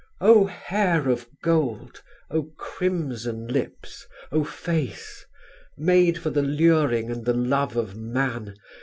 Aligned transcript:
O 0.19 0.45
Hair 0.47 1.07
of 1.09 1.27
Gold! 1.43 2.01
O 2.31 2.49
Crimson 2.57 3.45
Lips! 3.45 4.07
O 4.31 4.43
Face! 4.43 5.27
Made 5.77 6.17
for 6.17 6.31
the 6.31 6.41
luring 6.41 7.11
and 7.11 7.23
the 7.23 7.35
love 7.35 7.75
of 7.77 7.95
man! 7.95 8.55